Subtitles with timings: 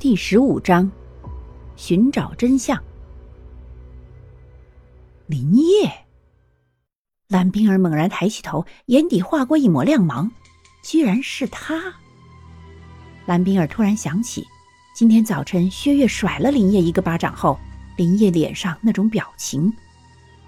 [0.00, 0.90] 第十五章，
[1.76, 2.82] 寻找真相。
[5.26, 5.92] 林业，
[7.28, 10.32] 蓝冰儿猛然抬起头，眼底划过一抹亮芒，
[10.82, 11.92] 居然是他。
[13.26, 14.42] 蓝冰儿突然想起，
[14.94, 17.60] 今天早晨薛岳甩了林业一个巴掌后，
[17.98, 19.70] 林业脸上那种表情，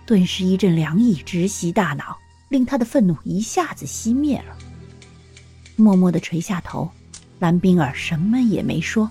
[0.06, 2.16] 顿时一阵凉意直袭大脑，
[2.48, 4.56] 令他的愤怒一下子熄灭了。
[5.76, 6.90] 默默的垂下头，
[7.38, 9.10] 蓝冰儿什么也没说。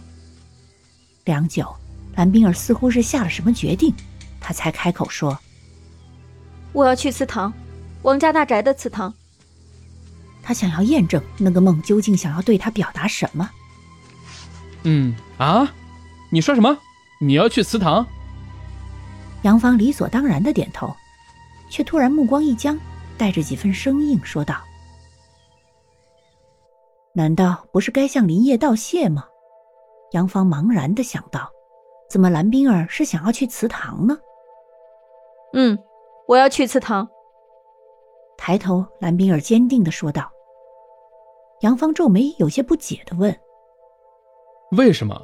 [1.26, 1.76] 良久，
[2.16, 3.94] 蓝冰儿似乎是下了什么决定，
[4.40, 5.38] 她才开口说
[6.74, 7.54] ：“我要去祠堂，
[8.02, 9.14] 王家大宅的祠堂。”
[10.42, 13.50] 她想要验证那个梦究竟想要对她表达什么。
[14.84, 15.72] 嗯啊，
[16.32, 16.78] 你说什么？
[17.20, 18.06] 你要去祠堂？
[19.44, 20.96] 杨芳理所当然的点头，
[21.70, 22.78] 却突然目光一僵，
[23.18, 24.56] 带着几分生硬说道
[27.14, 29.26] ：“难道不是该向林业道谢吗？”
[30.12, 31.50] 杨芳茫然的想到
[32.10, 34.18] ：“怎么蓝冰儿是想要去祠堂呢
[35.54, 35.78] ？”“嗯，
[36.28, 37.08] 我要去祠堂。”
[38.38, 40.30] 抬头，蓝冰儿坚定的说道。
[41.62, 43.34] 杨芳皱眉，有些不解的问
[44.76, 45.22] ：“为什么？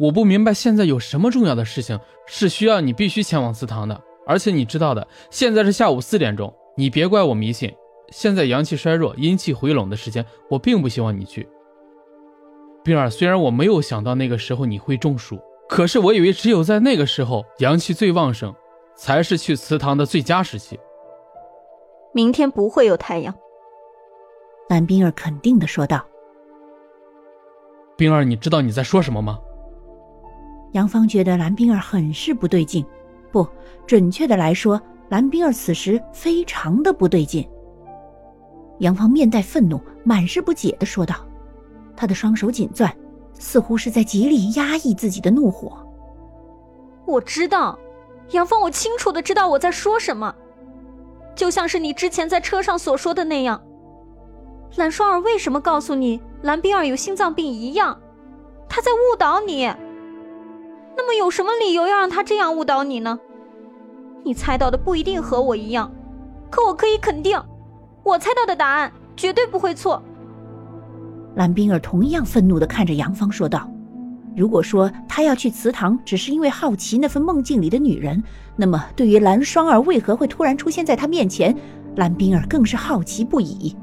[0.00, 4.02] 我不明白，现在有什么重要的事情是需要你必须前往祠堂的？
[4.26, 7.70] 而且你知道的，现在是下午四点钟，你别怪我迷信。
[8.08, 11.46] 现在阳气衰弱、阴气回笼的时间，我并不希望你去。”
[12.82, 18.54] 冰儿，虽然我没有想到那个时候你会中暑，可是我以为只有在那个时候阳气最旺盛，
[18.96, 20.78] 才是去祠堂的最佳时期。
[22.12, 23.34] 明天不会有太阳。
[24.68, 26.04] 蓝冰儿肯定的说道。
[27.96, 29.38] 冰儿，你知道你在说什么吗？
[30.72, 32.84] 杨芳觉得蓝冰儿很是不对劲，
[33.30, 33.46] 不
[33.86, 37.46] 准确的来说，蓝冰儿此时非常的不对劲。
[38.78, 41.16] 杨芳面带愤怒，满是不解的说道。
[42.00, 42.90] 他的双手紧攥，
[43.34, 45.86] 似乎是在极力压抑自己的怒火。
[47.04, 47.78] 我知道，
[48.30, 50.34] 杨峰，我清楚的知道我在说什么，
[51.34, 53.60] 就像是你之前在车上所说的那样。
[54.76, 58.00] 蓝双儿为什么告诉你蓝冰儿有心脏病一样，
[58.66, 59.66] 他在误导你。
[60.96, 63.20] 那么有什么理由要让他这样误导你呢？
[64.24, 65.92] 你猜到的不一定和我一样，
[66.48, 67.38] 可我可以肯定，
[68.02, 70.02] 我猜到的答案绝对不会错。
[71.36, 73.70] 蓝冰儿同样愤怒的看着杨芳说道
[74.36, 78.22] ：“如果说他要去祠堂只是因为好奇那份梦境里的女人，
[78.56, 81.56] 那么对于蓝双儿为何会突然出现在他面前，
[81.96, 83.74] 蓝冰儿更是好奇不已。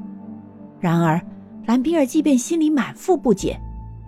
[0.78, 1.20] 然而，
[1.66, 3.58] 蓝冰儿即便心里满腹不解，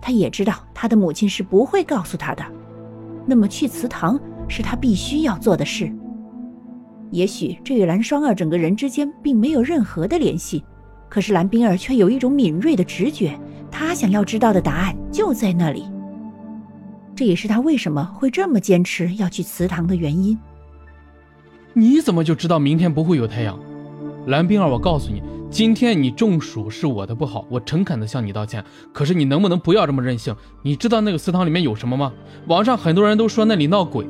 [0.01, 2.43] 她也知道她的母亲是不会告诉她的。
[3.25, 5.91] 那么，去祠堂是她必须要做的事。
[7.09, 10.63] 也许这与蓝双儿整个人之间并没有任何的联系。”
[11.11, 13.37] 可是蓝冰儿却有一种敏锐的直觉，
[13.69, 15.83] 她想要知道的答案就在那里。
[17.13, 20.39] 这也是他为什么会这么坚持要去祠堂的原因。
[21.73, 23.59] 你怎么就知道明天不会有太阳？
[24.27, 28.63] 蓝冰儿，我告诉你，今天你中暑是我的不好，我诚恳的向你道歉。
[28.93, 30.33] 可是你能不能不要这么任性？
[30.63, 32.13] 你知道那个祠堂里面有什么吗？
[32.47, 34.07] 网上很多人都说那里闹鬼，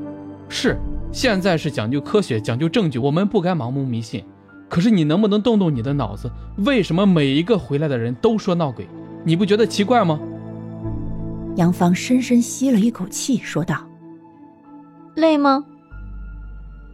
[0.48, 0.78] 是，
[1.12, 4.24] 现在是讲究科学，讲究证据，我们不该盲目迷信。
[4.72, 6.32] 可是你能不能动动你的脑子？
[6.66, 8.88] 为什么每一个回来的人都说闹鬼？
[9.26, 10.18] 你不觉得奇怪吗？
[11.58, 13.76] 杨芳深深吸了一口气，说道
[15.14, 15.62] ：“累吗？”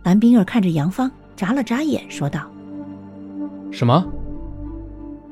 [0.01, 2.49] 蓝冰儿看着杨芳，眨了眨眼，说道
[3.69, 4.03] ：“什么？”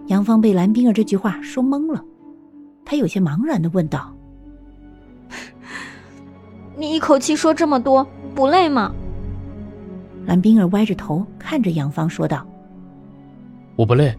[0.06, 2.00] 杨芳被蓝冰儿这句话说懵了，
[2.86, 4.16] 她有些茫然的问道
[6.78, 8.94] ：“你一口气说这么多，不累吗？”
[10.26, 12.46] 蓝冰儿歪着头看着杨芳说道
[13.78, 14.14] ：“我不累。”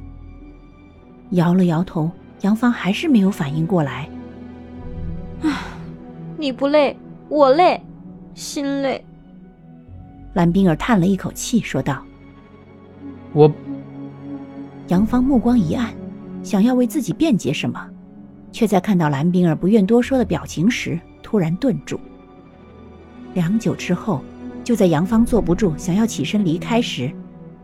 [1.31, 2.09] 摇了摇头，
[2.43, 4.09] 杨芳还是没有反应过来。
[5.43, 5.51] 唉，
[6.39, 6.97] 你不累，
[7.29, 7.81] 我累，
[8.35, 9.05] 心累。
[10.35, 12.01] 蓝冰儿叹了一口气说道
[13.35, 13.51] ：“我。”
[14.87, 15.93] 杨芳目光一暗，
[16.45, 17.85] 想要为自己辩解什么，
[18.53, 21.99] 却在看到蓝冰儿不愿多说的表情时，突然顿住。
[23.35, 24.23] 良久之后。
[24.67, 27.09] 就在杨芳坐不住，想要起身离开时，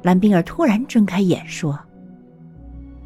[0.03, 1.77] 蓝冰儿突然睁开眼说：“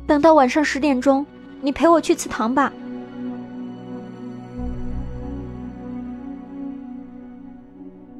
[0.06, 1.25] 等到晚上十点钟，
[1.62, 2.70] 你陪我去祠堂吧。”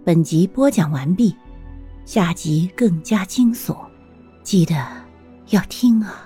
[0.03, 1.37] 本集播讲完毕，
[2.07, 3.77] 下集更加惊悚，
[4.43, 4.75] 记得
[5.51, 6.26] 要听啊！